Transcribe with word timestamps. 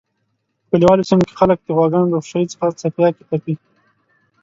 په 0.67 0.67
کلیوالو 0.71 1.07
سیمو 1.09 1.27
کی 1.29 1.33
خلک 1.39 1.57
د 1.63 1.69
غواګانو 1.77 2.07
د 2.11 2.15
خوشایی 2.23 2.47
څخه 2.53 2.65
څپیاکی 2.79 3.23
تپی 3.29 3.53